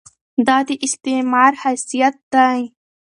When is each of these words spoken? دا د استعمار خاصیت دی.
دا 0.47 0.57
د 0.67 0.69
استعمار 0.85 1.53
خاصیت 1.61 2.15
دی. 2.33 2.59